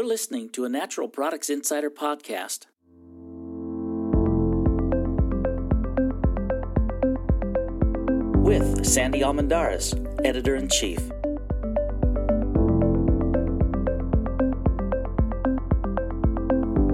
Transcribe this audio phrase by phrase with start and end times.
[0.00, 2.64] You're listening to a Natural Products Insider podcast.
[8.42, 9.94] With Sandy Almendarez,
[10.24, 11.06] Editor in Chief.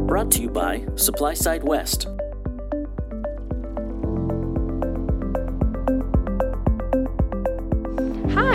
[0.08, 2.08] Brought to you by Supply Side West.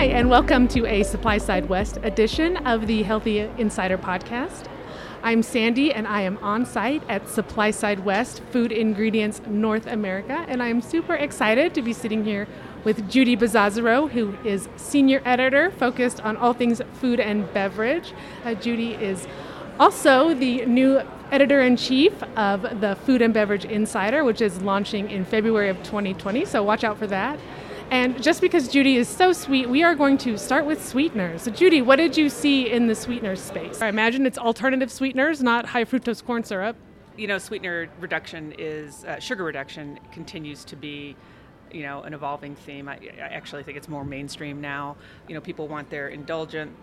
[0.02, 4.66] Hi, and welcome to a Supply Side West edition of the Healthy Insider podcast.
[5.22, 10.44] I'm Sandy, and I am on site at Supply Side West Food Ingredients North America,
[10.48, 12.48] and I'm super excited to be sitting here
[12.84, 18.12] with Judie Bizzozero, who is senior editor focused on all things food and beverage.
[18.44, 19.28] Uh, Judie is
[19.80, 25.12] also the new editor in chief of the Food and Beverage Insider, which is launching
[25.12, 27.40] in February of 2020, so watch out for that.
[27.92, 31.42] And just because Judie is so sweet, we are going to start with sweeteners.
[31.42, 33.82] So, Judie, what did you see in the sweeteners space?
[33.82, 36.78] I imagine it's alternative sweeteners, not high fructose corn syrup.
[37.18, 41.18] You know, sweetener reduction is uh, sugar reduction continues to be
[41.74, 44.98] you know an evolving theme I, I, actually think it's more mainstream now
[45.30, 46.76] you know people want their indulgent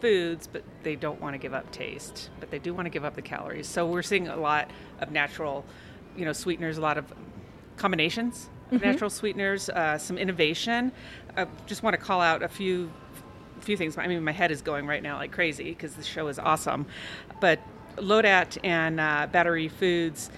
[0.00, 3.04] foods but they don't want to give up taste but they do want to give
[3.04, 4.70] up the calories so we're seeing a lot
[5.00, 5.64] of natural
[6.16, 7.12] you know sweeteners a lot of
[7.76, 8.84] combinations of mm-hmm.
[8.84, 10.92] natural sweeteners uh, some innovation
[11.36, 12.90] i just want to call out a few
[13.60, 16.28] few things i mean my head is going right now like crazy because the show
[16.28, 16.86] is awesome
[17.40, 17.60] but
[17.96, 20.30] Lodart and uh, battery foods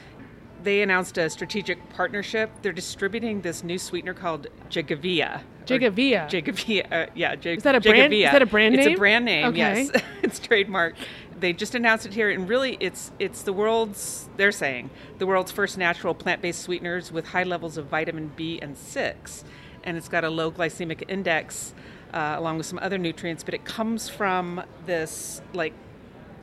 [0.65, 2.51] they announced a strategic partnership.
[2.63, 5.43] They're distributing this new sweetener called Jigavia.
[5.67, 6.27] Jigavia.
[6.29, 6.89] Jigavia.
[6.91, 7.37] Uh, yeah.
[7.37, 8.13] Jig- is that a brand?
[8.13, 8.87] Is that a brand name?
[8.87, 9.47] It's a brand name.
[9.47, 9.59] Okay.
[9.59, 10.95] Yes, it's trademark.
[11.39, 14.29] They just announced it here, and really, it's it's the world's.
[14.37, 18.77] They're saying the world's first natural plant-based sweeteners with high levels of vitamin B and
[18.77, 19.45] six,
[19.83, 21.75] and it's got a low glycemic index.
[22.13, 25.73] Uh, along with some other nutrients, but it comes from this like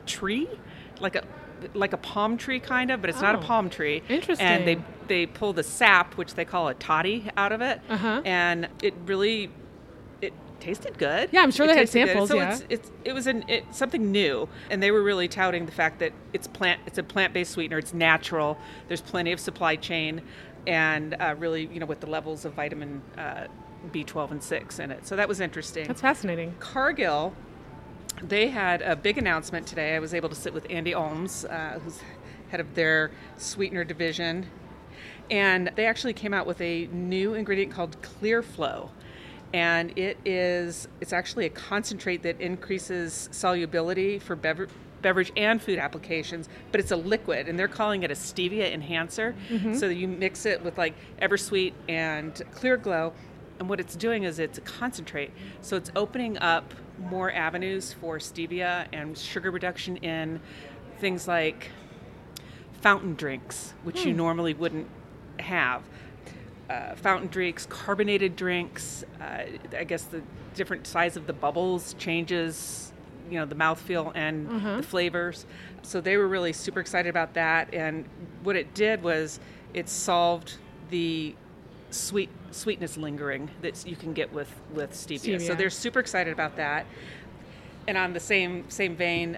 [0.04, 0.46] tree,
[1.00, 1.24] like a
[1.74, 4.02] like a palm tree kind of, but it's oh, not a oh, palm tree.
[4.08, 4.46] Interesting.
[4.46, 8.22] And they they pull the sap, which they call a toddy, out of it, uh-huh.
[8.24, 9.50] and it really
[10.62, 11.28] tasted good.
[11.32, 12.30] Yeah, I'm sure it they had samples.
[12.30, 12.36] Good.
[12.36, 12.52] So yeah.
[12.52, 15.98] it's, it's it was an it, something new, and they were really touting the fact
[15.98, 17.78] that it's plant it's a plant based sweetener.
[17.78, 18.58] It's natural.
[18.88, 20.22] There's plenty of supply chain,
[20.66, 23.02] and uh, really you know with the levels of vitamin.
[23.16, 23.48] Uh,
[23.92, 25.04] B12 and 6 in it.
[25.08, 25.88] So that was interesting.
[25.88, 26.54] That's fascinating.
[26.60, 27.34] Cargill
[28.22, 29.96] they had a big announcement today.
[29.96, 32.00] I was able to sit with Andy Olms, uh, who's
[32.50, 34.46] head of their sweetener division,
[35.30, 38.90] and they actually came out with a new ingredient called ClearFlo.
[39.52, 44.68] And it is it's actually a concentrate that increases solubility for bever-
[45.02, 49.34] beverage and food applications, but it's a liquid, and they're calling it a stevia enhancer.
[49.50, 49.74] Mm-hmm.
[49.74, 53.12] So you mix it with like EverSweet and ClearFlo,
[53.58, 55.32] and what it's doing is it's a concentrate.
[55.60, 60.40] So it's opening up more avenues for stevia and sugar reduction in
[60.98, 61.70] things like
[62.80, 64.08] fountain drinks, which hmm.
[64.08, 64.88] you normally wouldn't
[65.40, 65.82] have.
[66.72, 69.04] Uh, fountain drinks, carbonated drinks.
[69.20, 69.42] Uh,
[69.76, 70.22] I guess the
[70.54, 72.92] different size of the bubbles changes,
[73.28, 74.76] you know, the mouthfeel and uh-huh.
[74.78, 75.44] the flavors.
[75.82, 77.74] So they were really super excited about that.
[77.74, 78.06] And
[78.42, 79.38] what it did was
[79.74, 80.54] it solved
[80.88, 81.34] the
[81.90, 85.36] sweet sweetness lingering that you can get with with stevia.
[85.36, 85.46] stevia.
[85.46, 86.86] So they're super excited about that.
[87.86, 89.36] And on the same same vein,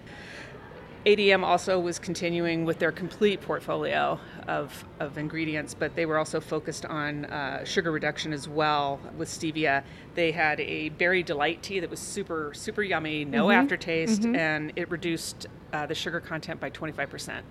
[1.06, 6.40] ADM also was continuing with their complete portfolio of, of ingredients, but they were also
[6.40, 9.84] focused on uh, sugar reduction as well with stevia.
[10.14, 13.60] They had a berry delight tea that was super, super yummy, no mm-hmm.
[13.60, 14.34] aftertaste, mm-hmm.
[14.34, 17.42] and it reduced uh, the sugar content by 25%.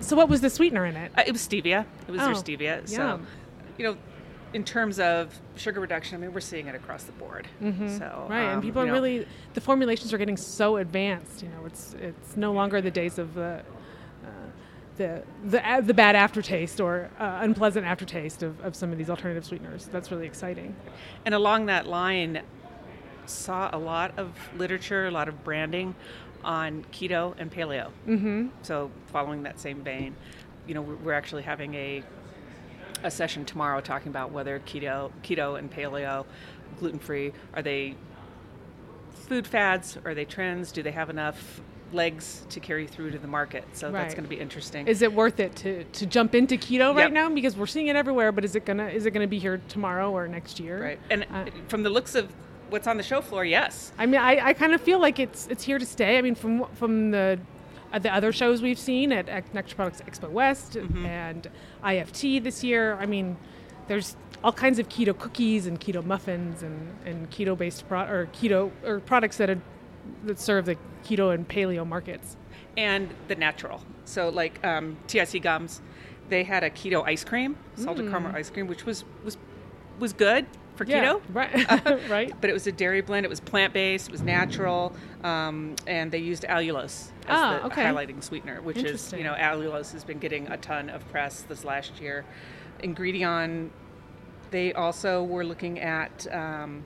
[0.00, 1.12] So, what was the sweetener in it?
[1.16, 1.84] Uh, it was stevia.
[2.08, 2.88] It was oh, their stevia.
[2.88, 3.20] So,
[3.78, 3.96] you know,
[4.56, 7.46] in terms of sugar reduction, I mean, we're seeing it across the board.
[7.62, 7.98] Mm-hmm.
[7.98, 11.42] So right, um, and people you know, really the formulations are getting so advanced.
[11.42, 13.62] You know, it's it's no longer the days of the.
[14.24, 14.28] Uh,
[14.96, 19.44] the, the, the bad aftertaste or uh, unpleasant aftertaste of, of some of these alternative
[19.44, 19.90] sweeteners.
[19.92, 20.74] That's really exciting.
[21.26, 22.40] And along that line,
[23.26, 25.94] saw a lot of literature, a lot of branding
[26.42, 27.90] on keto and paleo.
[28.08, 28.48] Mm-hmm.
[28.62, 30.16] So following that same vein,
[30.66, 32.02] you know, we're actually having a
[33.02, 36.24] a session tomorrow talking about whether keto, keto and paleo,
[36.78, 37.94] gluten free, are they
[39.12, 39.98] food fads?
[40.04, 40.72] Are they trends?
[40.72, 41.60] Do they have enough
[41.92, 43.64] legs to carry through to the market?
[43.72, 44.02] So right.
[44.02, 44.86] that's going to be interesting.
[44.86, 46.96] Is it worth it to, to jump into keto yep.
[46.96, 48.32] right now because we're seeing it everywhere?
[48.32, 50.82] But is it gonna is it gonna be here tomorrow or next year?
[50.82, 50.98] Right.
[51.10, 52.32] And uh, from the looks of
[52.70, 53.92] what's on the show floor, yes.
[53.98, 56.18] I mean, I, I kind of feel like it's it's here to stay.
[56.18, 57.38] I mean, from from the
[57.92, 61.06] uh, the other shows we've seen at, at Natural Products Expo West mm-hmm.
[61.06, 61.48] and
[61.82, 62.94] IFT this year.
[62.94, 63.36] I mean,
[63.88, 68.28] there's all kinds of keto cookies and keto muffins and, and keto based pro- or
[68.32, 69.60] keto or products that are
[70.24, 72.36] that serve the keto and paleo markets.
[72.76, 73.82] and the natural.
[74.04, 75.80] So like um, TIC gums,
[76.28, 79.36] they had a keto ice cream, salted caramel ice cream, which was was
[79.98, 80.84] was good for.
[80.84, 81.22] Yeah, keto.
[81.32, 82.34] right, right.
[82.40, 83.24] But it was a dairy blend.
[83.26, 84.08] It was plant based.
[84.08, 84.94] It was natural,
[85.24, 87.82] um, and they used allulose as Ah, the okay.
[87.84, 91.64] highlighting sweetener, which is you know allulose has been getting a ton of press this
[91.64, 92.24] last year.
[92.82, 93.70] Ingredion,
[94.50, 96.84] they also were looking at um,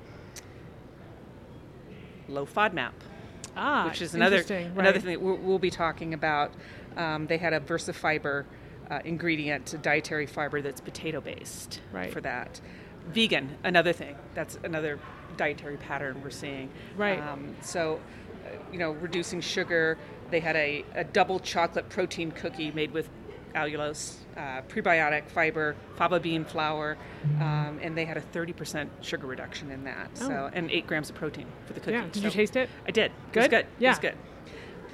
[2.28, 2.92] low FODMAP
[3.56, 6.52] Ah, which is another interesting, another thing that we'll, we'll be talking about.
[6.96, 8.44] Um, they had a VersaFiber
[8.90, 12.12] uh, ingredient, a dietary fiber that's potato based Right.
[12.12, 12.60] for that.
[13.08, 14.17] Vegan, another thing.
[14.35, 14.99] That's another
[15.37, 16.70] dietary pattern we're seeing.
[16.97, 17.19] Right.
[17.20, 18.00] Um, so,
[18.47, 19.99] uh, you know, reducing sugar.
[20.31, 23.08] They had a, a double chocolate protein cookie made with
[23.55, 26.97] allulose, uh, prebiotic fiber, faba bean flour,
[27.41, 30.11] um, and they had a 30% sugar reduction in that.
[30.20, 30.29] Oh.
[30.29, 31.93] So, and eight grams of protein for the cookie.
[31.93, 32.06] Yeah.
[32.12, 32.69] Did you taste it?
[32.87, 33.11] I did.
[33.32, 33.50] It was Good?
[33.50, 33.58] good.
[33.61, 33.91] It Yeah.
[33.91, 34.14] was good.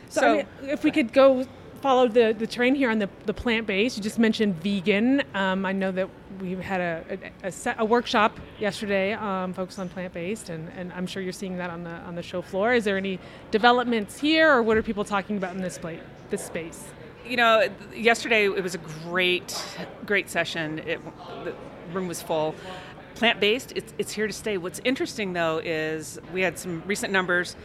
[0.08, 1.44] So, So, I mean, if we could go
[1.82, 5.23] follow the, the train here on the, the plant based, you just mentioned vegan.
[5.35, 6.08] Um, I know that
[6.40, 7.04] we've had a,
[7.42, 11.22] a, a, set, a workshop yesterday um, focused on plant based, and, and I'm sure
[11.22, 12.74] you're seeing that on the on the show floor.
[12.74, 13.18] Is there any
[13.50, 16.00] developments here, or what are people talking about in this plate,
[16.30, 16.84] this space?
[17.28, 19.64] you know, yesterday it was a great,
[20.04, 20.78] great session.
[20.80, 21.00] It,
[21.44, 21.54] the
[21.92, 22.54] room was full.
[23.14, 24.58] Plant based, it's, it's here to stay.
[24.58, 27.56] What's interesting though is we had some recent numbers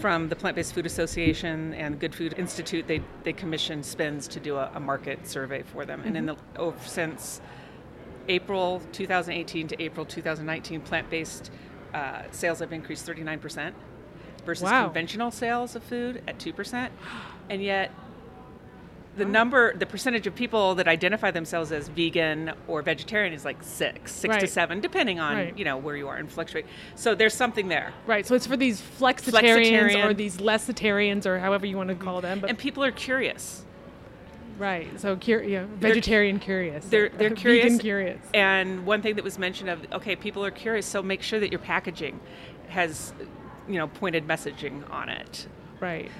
[0.00, 2.86] from the Plant Based Food Association and Good Food Institute.
[2.88, 6.02] They, they commissioned Spins to do a, a market survey for them.
[6.04, 7.40] And in the oh, since
[8.28, 11.50] April 2018 to April 2019, plant based
[11.92, 13.72] uh, sales have increased 39%
[14.44, 14.84] versus Wow.
[14.86, 16.90] conventional sales of food at 2%.
[17.50, 17.90] And yet,
[19.16, 23.62] the number, the percentage of people that identify themselves as vegan or vegetarian is like
[23.62, 25.58] six, six to seven, depending on Right.
[25.58, 26.66] you know where you are and fluctuate.
[26.96, 28.26] So there's something there, Right.
[28.26, 30.04] So it's for these flexitarians Flexitarian.
[30.06, 32.40] or these lessitarians or however you want to call them.
[32.40, 33.63] But and people are curious.
[34.58, 35.00] Right.
[35.00, 36.84] So cur- yeah, vegetarian curious.
[36.86, 37.80] They're they're Vegan curious.
[37.80, 38.20] curious.
[38.32, 41.50] And one thing that was mentioned of okay, people are curious, so make sure that
[41.50, 42.20] your packaging
[42.68, 43.12] has
[43.68, 45.46] you know pointed messaging on it.
[45.80, 46.10] Right.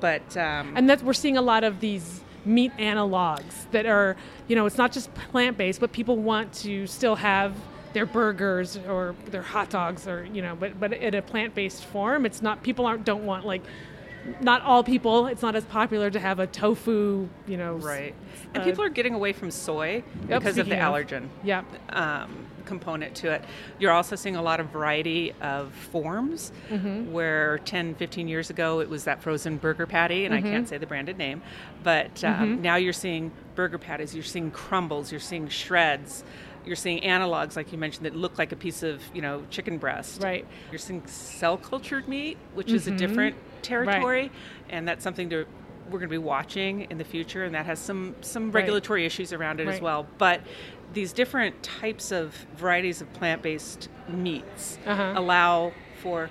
[0.00, 4.16] But um, and that we're seeing a lot of these meat analogs that are
[4.48, 7.56] you know it's not just plant-based but people want to still have
[7.94, 12.26] their burgers or their hot dogs or you know but but in a plant-based form
[12.26, 13.62] it's not people aren't don't want like
[14.40, 18.14] not all people it's not as popular to have a tofu you know right,
[18.54, 20.94] and uh, people are getting away from soy Yep, because of the speaking of.
[20.94, 21.28] allergen.
[21.42, 22.34] yeah um,
[22.64, 23.44] component to it.
[23.78, 27.12] You're also seeing a lot of variety of forms Mm-hmm.
[27.12, 30.46] where 10, 15 years ago it was that frozen burger patty, and Mm-hmm.
[30.46, 31.42] I can't say the branded name,
[31.82, 36.24] but um, now you're seeing burger patties, you're seeing crumbles, you're seeing shreds.
[36.64, 39.78] You're seeing analogs, like you mentioned, that look like a piece of, you know, chicken
[39.78, 40.22] breast.
[40.22, 40.46] Right.
[40.70, 44.30] You're seeing cell cultured meat, which is a different territory,
[44.70, 45.46] and that's something to
[45.86, 48.62] we're going to be watching in the future, and that has some some Right.
[48.62, 50.06] regulatory issues around it as well.
[50.16, 50.40] But
[50.94, 55.12] these different types of varieties of plant-based meats Uh-huh.
[55.16, 55.72] allow
[56.02, 56.30] for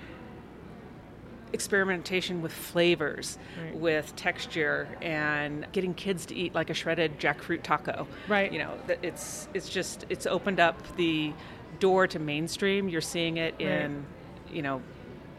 [1.54, 3.76] experimentation with flavors, Right.
[3.76, 8.08] with texture, and getting kids to eat like a shredded jackfruit taco.
[8.28, 8.52] Right.
[8.52, 8.72] You know,
[9.02, 11.32] it's it's just it's opened up the
[11.80, 12.90] door to mainstream.
[12.90, 14.06] You're seeing it in,
[14.52, 14.82] you know,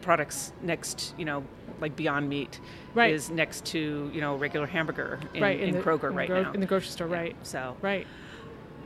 [0.01, 1.45] products next, you know,
[1.81, 2.61] like Beyond Meat
[2.95, 3.13] Right.
[3.13, 6.43] is next to you know regular hamburger in, right in, the, Kroger in right gro-
[6.43, 6.53] now.
[6.53, 8.07] in the grocery store right So right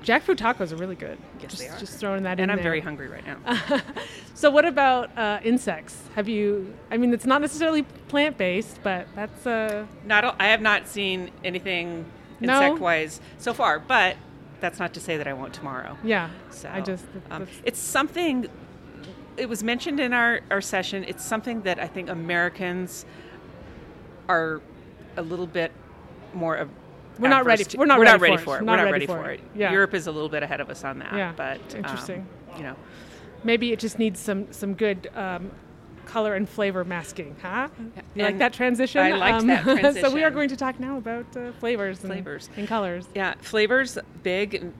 [0.04, 1.78] jackfruit tacos are really good Yes, just, they are.
[1.78, 2.62] just throwing that in and I'm there.
[2.64, 3.80] very hungry right now.
[4.34, 6.00] So what about uh, insects?
[6.14, 6.72] Have you?
[6.92, 11.32] I mean, it's not necessarily plant-based, but that's uh, not a- I have not seen
[11.42, 12.06] anything
[12.38, 12.52] No?
[12.62, 14.16] insect-wise so far, but
[14.60, 15.98] that's not to say that I won't tomorrow.
[16.04, 16.30] yeah.
[16.50, 18.46] So I just um, it's something.
[19.36, 21.02] It was mentioned in our, our session.
[21.02, 23.04] It's something that I think Americans
[24.28, 24.60] are
[25.16, 25.72] a little bit
[26.32, 26.54] more.
[26.54, 26.70] Of,
[27.18, 28.56] We're not ready- to- we're not we're ready not ready for it.
[28.56, 28.60] it.
[28.62, 29.40] We're not ready ready for for it.
[29.40, 29.46] it.
[29.58, 29.72] Yeah.
[29.72, 31.14] Europe is a little bit ahead of us on that.
[31.14, 31.32] Yeah.
[31.36, 32.26] But um, Interesting.
[32.56, 32.76] you know,
[33.44, 35.50] maybe it just needs some some good um,
[36.06, 37.68] color and flavor masking, huh?
[38.14, 39.00] You like that transition?
[39.00, 40.00] Um, I liked that transition.
[40.08, 42.48] so we are going to talk now about uh, flavors, and, Flavors.
[42.56, 43.06] and colors.
[43.14, 44.72] Yeah, flavors big.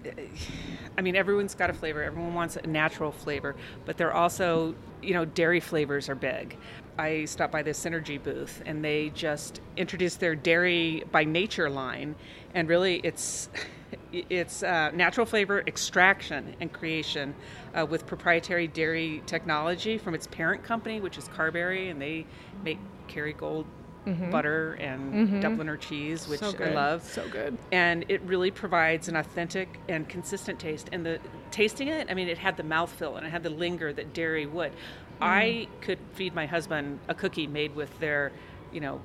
[0.97, 2.03] I mean, everyone's got a flavor.
[2.03, 3.55] Everyone wants a natural flavor,
[3.85, 6.57] but they're also, you know, dairy flavors are big.
[6.99, 12.17] I stopped by the Synergy booth, and they just introduced their Dairy by Nature line,
[12.55, 13.49] and really, it's
[14.13, 17.35] it's uh, natural flavor extraction and creation
[17.75, 22.27] uh, with proprietary dairy technology from its parent company, which is Carbery, and they
[22.65, 22.79] make
[23.09, 23.65] Kerrygold
[24.31, 26.59] butter and Dubliner cheese, which Mm-hmm.
[26.59, 27.57] So I love So good.
[27.73, 30.89] and it really provides an authentic and consistent taste.
[30.93, 33.93] And the tasting it, I mean, it had the mouthfeel and it had the linger
[33.93, 34.73] that dairy would.
[35.21, 38.33] I could feed my husband a cookie made with their,
[38.73, 39.01] you know,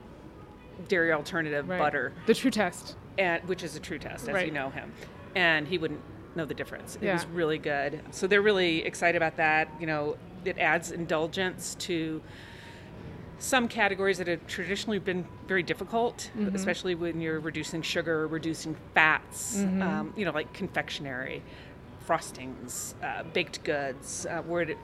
[0.87, 1.79] dairy alternative Right.
[1.79, 2.95] butter, The true test.
[3.17, 4.45] and which is a true test, as Right.
[4.45, 4.91] you know him,
[5.35, 6.01] and he wouldn't
[6.35, 6.95] know the difference.
[6.97, 7.13] It Yeah.
[7.13, 8.01] was really good.
[8.11, 9.67] So they're really excited about that.
[9.79, 12.21] You know, it adds indulgence to
[13.43, 16.55] some categories that have traditionally been very difficult, Mm-hmm.
[16.55, 19.57] especially when you're reducing sugar, reducing fats.
[19.57, 19.81] Mm-hmm.
[19.81, 21.43] Um, you know, like confectionery,
[22.07, 24.77] frostings, uh, baked goods, uh, where it,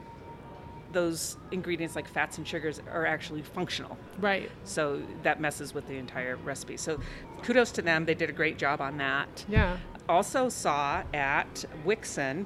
[0.92, 3.96] those ingredients like fats and sugars are actually functional.
[4.18, 4.50] Right.
[4.64, 6.76] So that messes with the entire recipe.
[6.76, 7.00] So
[7.42, 8.04] kudos to them.
[8.04, 9.44] They did a great job on that.
[9.48, 9.78] Yeah.
[10.06, 12.44] Also saw at Wixon.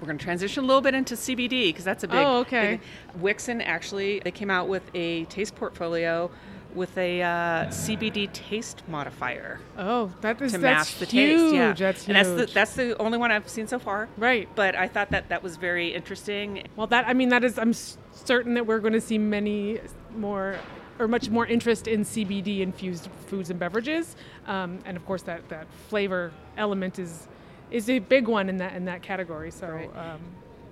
[0.00, 2.18] We're going to transition a little bit into CBD because that's a big.
[2.18, 2.80] Oh, okay.
[3.14, 6.30] big- Wixon actually they came out with a taste portfolio
[6.74, 7.26] with a uh,
[7.68, 11.40] CBD taste modifier Oh, that is to that's match the huge.
[11.40, 11.54] taste.
[11.54, 12.16] Yeah, That's huge.
[12.16, 14.08] and that's the that's the only one I've seen so far.
[14.18, 14.46] right.
[14.54, 16.66] But I thought that that was very interesting.
[16.76, 17.58] Well, that I mean, that is.
[17.58, 19.80] I'm certain that we're going to see many
[20.14, 20.56] more,
[20.98, 24.14] or much more interest in CBD infused foods and beverages,
[24.46, 27.26] um, and of course that that flavor element is
[27.70, 29.50] is a big one in that in that category.
[29.50, 29.68] So.
[29.68, 29.96] Right.
[29.96, 30.20] Um,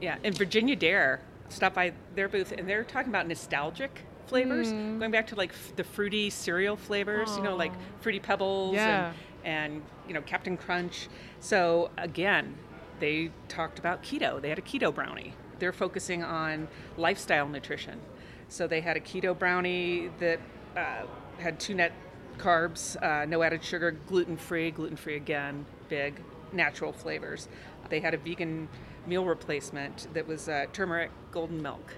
[0.00, 4.98] Yeah, and Virginia Dare stopped by their booth, and they're talking about nostalgic flavors, Hmm.
[4.98, 9.12] going back to like f- the fruity cereal flavors, you know, like fruity pebbles Yeah.
[9.44, 11.08] and, and you know Captain Crunch.
[11.40, 12.54] So again,
[13.00, 14.40] they talked about keto.
[14.42, 15.32] They had a keto brownie.
[15.58, 18.00] They're focusing on lifestyle nutrition.
[18.48, 20.40] So they had a keto brownie that
[20.76, 21.06] uh,
[21.38, 21.92] had two net
[22.36, 26.20] carbs, uh, no added sugar, gluten free, gluten free again, big,
[26.54, 27.48] natural flavors.
[27.90, 28.68] They had a vegan
[29.06, 31.94] meal replacement that was uh, turmeric golden milk.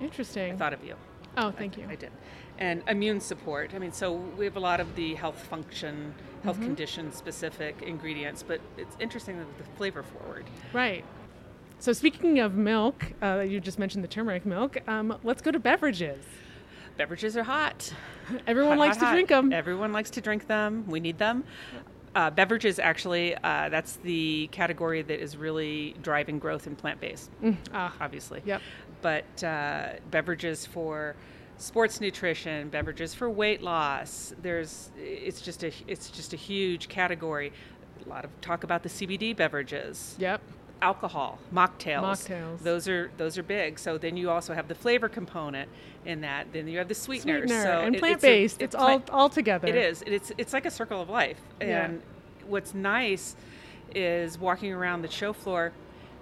[0.00, 0.52] interesting.
[0.52, 0.94] I thought of you.
[1.36, 1.86] oh, thank you.
[1.88, 2.10] I did.
[2.58, 3.72] And immune support.
[3.74, 6.64] I mean, so we have a lot of the health function, health Mm-hmm.
[6.66, 10.44] condition specific ingredients, but it's interesting that the flavor forward.
[10.72, 11.04] Right.
[11.78, 14.78] So speaking of milk, uh, you just mentioned the turmeric milk.
[14.88, 16.24] Um, let's go to beverages.
[16.96, 17.92] Beverages are hot.
[18.46, 19.12] Everyone Hot, likes hot, to hot.
[19.12, 19.52] drink them.
[19.52, 20.86] Everyone likes to drink them.
[20.86, 21.44] We need them.
[22.16, 27.30] Uh, beverages, actually, uh, that's the category that is really driving growth in plant based,
[27.74, 28.40] ah, obviously.
[28.46, 28.62] Yep.
[29.02, 31.14] But uh, beverages for
[31.58, 34.32] sports nutrition, beverages for weight loss.
[34.40, 37.52] There's it's just a it's just a huge category.
[38.06, 40.40] A lot of talk about the CBD beverages Yep.
[40.82, 42.02] Alcohol, mocktails.
[42.02, 42.58] Mocktails.
[42.60, 43.78] Those are those are big.
[43.78, 45.68] So then you also have the flavor component
[46.04, 46.52] in that.
[46.52, 47.48] Then you have the sweeteners.
[47.50, 48.60] Sweetener so and it- plant based.
[48.62, 49.68] It's, all all together.
[49.68, 50.02] It is.
[50.06, 51.40] It's it's like a circle of life.
[51.60, 51.84] Yeah.
[51.86, 52.02] And
[52.46, 53.36] what's nice
[53.94, 55.72] is walking around the show floor.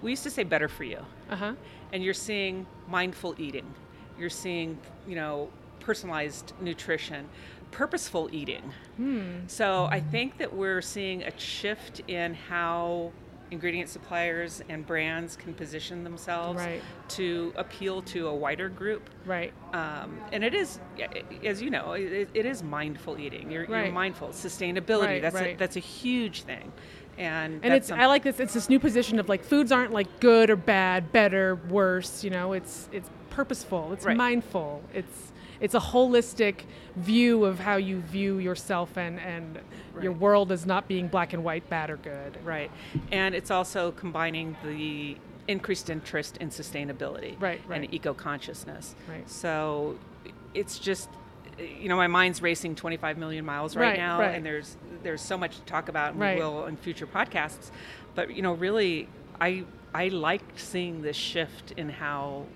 [0.03, 0.99] We used to say better for you,
[1.31, 1.55] Uh huh.
[1.93, 3.67] and you're seeing mindful eating.
[4.19, 5.49] You're seeing you know
[5.81, 7.29] personalized nutrition,
[7.71, 8.63] purposeful eating.
[8.97, 9.47] Hmm.
[9.49, 13.13] So I think that we're seeing a shift in how
[13.51, 16.83] ingredient suppliers and brands can position themselves Right.
[17.11, 19.09] to appeal to a wider group.
[19.25, 19.53] Right.
[19.73, 20.81] Um, and it is,
[21.45, 23.51] as you know, it, it is mindful eating.
[23.51, 23.85] You're, Right.
[23.85, 24.29] you're mindful.
[24.29, 25.21] Sustainability.
[25.21, 25.37] That's.
[25.37, 26.73] A, that's a huge thing.
[27.17, 28.41] And, And it's some- I like this.
[28.41, 32.25] It's this new position of like foods aren't like good or bad, better, worse.
[32.25, 33.93] You know, it's it's purposeful.
[33.93, 34.17] It's Right.
[34.17, 34.83] mindful.
[34.93, 35.33] It's
[35.65, 36.57] it's a holistic
[36.97, 39.59] view of how you view yourself and and
[40.03, 42.33] your world as not being black and white, bad or good.
[42.45, 42.71] right.
[43.13, 45.17] And it's also combining the
[45.49, 48.95] increased interest in sustainability Right, and eco consciousness.
[49.09, 49.29] Right.
[49.29, 49.99] So
[50.55, 51.09] it's just
[51.59, 54.35] you know my mind's racing 25 million miles right, Right, now right.
[54.35, 56.37] and there's there's so much to talk about and Right.
[56.37, 57.71] we will in future podcasts
[58.17, 59.07] but you know really
[59.41, 59.63] i
[59.95, 62.47] i like seeing this shift in how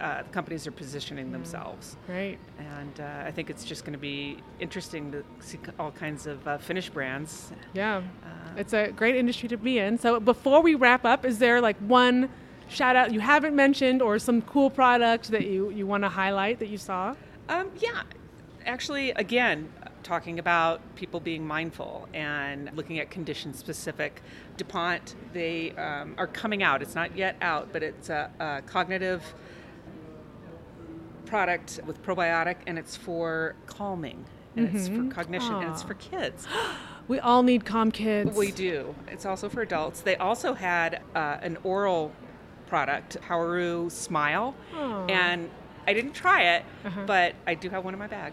[0.00, 2.38] uh, companies are positioning themselves Right.
[2.58, 6.46] and uh, i think it's just going to be interesting to see all kinds of
[6.46, 7.98] uh, finished brands Yeah.
[8.24, 9.98] Uh, it's a great industry to be in.
[9.98, 12.28] So before we wrap up, is there like one
[12.68, 16.60] shout out you haven't mentioned or some cool product that you, you want to highlight
[16.60, 17.14] that you saw?
[17.48, 18.02] Um, yeah,
[18.64, 19.72] actually, again,
[20.04, 24.22] talking about people being mindful and looking at condition specific.
[24.56, 26.80] DuPont, they um, are coming out.
[26.80, 29.22] It's not yet out, but it's a, a cognitive
[31.26, 34.24] product with probiotic, and it's for calming,
[34.56, 36.46] and it's for cognition, and it's for kids.
[37.06, 38.34] We all need calm kids.
[38.34, 38.94] We do.
[39.08, 40.00] It's also for adults.
[40.00, 42.12] They also had uh, an oral
[42.66, 45.04] product, HOWARU Smile, Aw.
[45.08, 45.50] and
[45.86, 47.02] I didn't try it, Uh-huh.
[47.06, 48.32] but I do have one in my bag.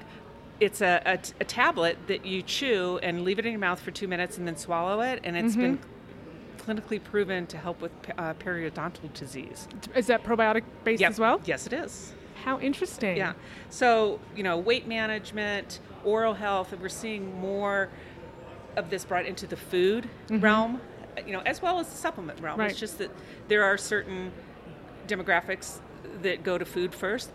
[0.61, 3.81] It's a, a, t- a tablet that you chew and leave it in your mouth
[3.81, 6.71] for two minutes and then swallow it, and it's been Mm-hmm.
[6.71, 9.67] clinically proven to help with uh, periodontal disease.
[9.95, 11.09] Is that probiotic based Yep.
[11.11, 11.41] as well?
[11.43, 12.13] Yes, it is.
[12.43, 13.17] How interesting.
[13.17, 13.33] Yeah.
[13.69, 17.89] So, you know, weight management, oral health, and we're seeing more
[18.75, 20.81] of this brought into the food realm,
[21.25, 22.53] you know, as well as the supplement realm.
[22.53, 22.61] Mm-hmm.
[22.61, 22.71] Right.
[22.71, 23.11] It's just that
[23.47, 24.31] there are certain
[25.07, 25.79] demographics
[26.21, 27.29] that go to food first,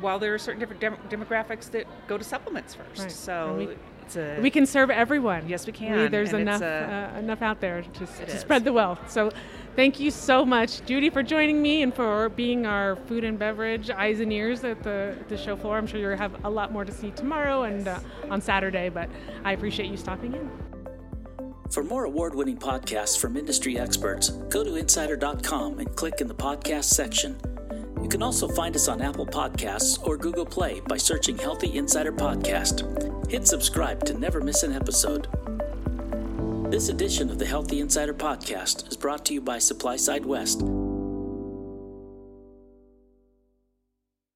[0.00, 3.02] while there are certain different dem- demographics that go to supplements first.
[3.02, 3.12] Right.
[3.12, 3.74] So
[4.16, 5.48] it's a We can serve everyone.
[5.48, 8.72] Yes, we can, there's and enough a- uh, enough out there to, to spread the
[8.72, 9.10] wealth.
[9.10, 9.30] So,
[9.76, 13.90] thank you so much, Judie, for joining me and for being our food and beverage
[13.90, 15.78] eyes and ears at the, the show floor.
[15.78, 17.98] I'm sure you'll have a lot more to see tomorrow and uh,
[18.30, 19.08] on Saturday, but
[19.44, 20.50] I appreciate you stopping in.
[21.70, 26.34] For more award winning podcasts from industry experts, go to insider.com and click in the
[26.34, 27.40] podcast section.
[28.12, 32.12] You can also find us on Apple Podcasts or Google Play by searching Healthy Insider
[32.12, 33.30] Podcast.
[33.30, 35.28] Hit subscribe to never miss an episode.
[36.70, 40.60] This edition of the Healthy Insider Podcast is brought to you by Supply Side West,